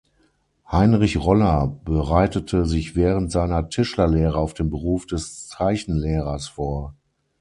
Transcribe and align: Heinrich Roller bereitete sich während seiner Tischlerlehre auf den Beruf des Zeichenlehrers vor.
Heinrich 0.65 1.15
Roller 1.17 1.77
bereitete 1.85 2.65
sich 2.65 2.95
während 2.95 3.31
seiner 3.31 3.69
Tischlerlehre 3.69 4.35
auf 4.39 4.55
den 4.55 4.71
Beruf 4.71 5.05
des 5.05 5.47
Zeichenlehrers 5.47 6.47
vor. 6.47 6.95